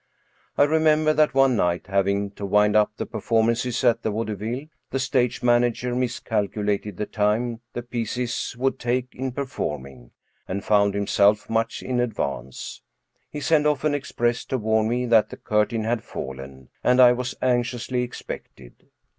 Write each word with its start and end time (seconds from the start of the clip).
I 0.57 0.63
remember 0.63 1.13
that, 1.13 1.35
one 1.35 1.55
night, 1.55 1.85
having 1.85 2.31
to 2.31 2.43
wind 2.43 2.75
up 2.75 2.91
the 2.97 3.05
performances 3.05 3.83
at 3.83 4.01
the 4.01 4.09
Vaudeville, 4.09 4.65
the 4.89 4.97
stage 4.97 5.43
manager 5.43 5.93
miscalculated 5.93 6.97
the 6.97 7.05
time 7.05 7.61
the 7.73 7.83
pieces 7.83 8.55
would 8.57 8.79
take 8.79 9.13
in 9.13 9.31
performing, 9.31 10.09
and 10.47 10.63
found 10.63 10.95
himself 10.95 11.51
much 11.51 11.83
in 11.83 11.99
advance. 11.99 12.81
He 13.29 13.41
sent 13.41 13.67
off 13.67 13.83
an 13.83 13.93
express 13.93 14.43
to 14.45 14.57
warn 14.57 14.89
me 14.89 15.05
that 15.05 15.29
the 15.29 15.37
curtain 15.37 15.83
had 15.83 16.03
fallen, 16.03 16.69
and 16.83 16.99
I 16.99 17.11
was 17.11 17.35
anxiously 17.39 18.01
expected. 18.01 18.87